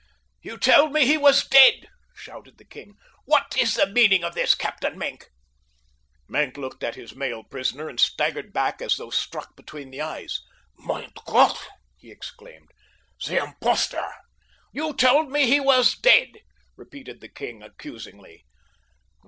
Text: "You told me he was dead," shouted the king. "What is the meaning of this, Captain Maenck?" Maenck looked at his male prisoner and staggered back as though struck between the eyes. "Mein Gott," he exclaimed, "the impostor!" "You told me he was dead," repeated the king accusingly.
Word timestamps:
"You 0.41 0.57
told 0.57 0.93
me 0.93 1.05
he 1.05 1.15
was 1.15 1.47
dead," 1.47 1.87
shouted 2.15 2.57
the 2.57 2.65
king. 2.65 2.95
"What 3.25 3.55
is 3.55 3.75
the 3.75 3.85
meaning 3.85 4.23
of 4.23 4.33
this, 4.33 4.55
Captain 4.55 4.97
Maenck?" 4.97 5.29
Maenck 6.27 6.57
looked 6.57 6.83
at 6.83 6.95
his 6.95 7.15
male 7.15 7.43
prisoner 7.43 7.87
and 7.87 7.99
staggered 7.99 8.51
back 8.51 8.81
as 8.81 8.97
though 8.97 9.11
struck 9.11 9.55
between 9.55 9.91
the 9.91 10.01
eyes. 10.01 10.41
"Mein 10.79 11.11
Gott," 11.27 11.67
he 11.99 12.09
exclaimed, 12.09 12.71
"the 13.27 13.43
impostor!" 13.43 14.11
"You 14.73 14.95
told 14.95 15.29
me 15.31 15.45
he 15.45 15.59
was 15.59 15.95
dead," 15.95 16.29
repeated 16.75 17.21
the 17.21 17.29
king 17.29 17.61
accusingly. 17.61 18.43